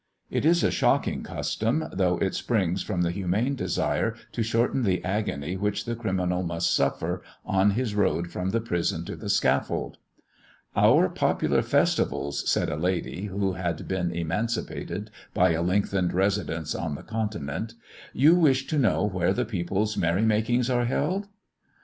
[0.31, 5.03] It is a shocking custom, though it springs from the humane desire to shorten the
[5.05, 9.99] agony which the criminal must suffer on his road from the prison to the scaffold.
[10.75, 16.95] "Our popular festivals!" said a lady, who had been emancipated by a lengthened residence on
[16.95, 17.75] the Continent.
[18.11, 21.27] "You wish to know where the people's merry makings are held?